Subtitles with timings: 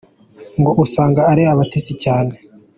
[0.59, 2.33] Ngo usanga ari abatesi cyane,.